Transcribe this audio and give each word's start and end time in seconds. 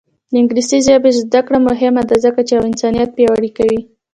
د 0.31 0.33
انګلیسي 0.41 0.79
ژبې 0.87 1.11
زده 1.19 1.41
کړه 1.47 1.59
مهمه 1.69 2.03
ده 2.09 2.15
ځکه 2.25 2.41
چې 2.49 2.53
انسانیت 2.67 3.09
پیاوړی 3.17 3.49
کوي. 3.57 3.79